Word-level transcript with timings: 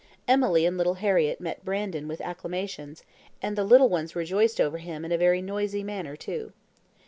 Emily 0.27 0.65
and 0.65 0.79
little 0.79 0.95
Harriett 0.95 1.39
met 1.39 1.63
Brandon 1.63 2.07
with 2.07 2.21
acclamations, 2.21 3.03
and 3.39 3.55
the 3.55 3.63
little 3.63 3.87
ones 3.87 4.15
rejoiced 4.15 4.59
over 4.59 4.79
him 4.79 5.05
in 5.05 5.11
a 5.11 5.15
very 5.19 5.43
noisy 5.43 5.83
manner, 5.83 6.15
too. 6.15 6.53